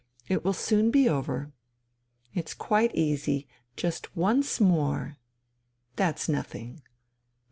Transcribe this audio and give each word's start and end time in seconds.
It 0.27 0.43
will 0.43 0.51
soon 0.53 0.89
be 0.89 1.07
over. 1.07 1.51
It's 2.33 2.55
quite 2.55 2.95
easy.... 2.95 3.47
Just 3.77 4.15
once 4.17 4.59
more... 4.59 5.19
that's 5.95 6.27
nothing.... 6.27 6.81